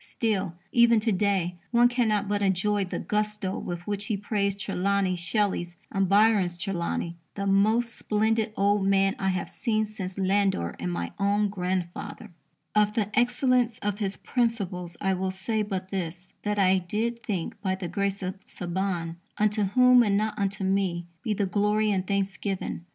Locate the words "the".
2.85-2.97, 7.35-7.45, 12.95-13.11, 17.75-17.87, 21.35-21.45